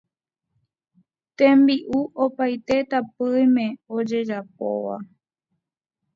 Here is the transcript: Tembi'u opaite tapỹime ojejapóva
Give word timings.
Tembi'u 1.37 1.99
opaite 2.23 2.75
tapỹime 2.91 3.65
ojejapóva 3.95 4.95